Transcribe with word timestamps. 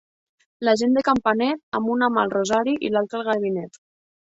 La 0.67 0.73
gent 0.83 0.95
de 0.99 1.03
Campanet, 1.11 1.63
amb 1.81 1.95
una 1.99 2.11
mà 2.17 2.27
el 2.29 2.35
rosari 2.41 2.77
i 2.79 2.79
amb 2.93 3.01
l'altra 3.01 3.23
el 3.25 3.33
ganivet. 3.33 3.85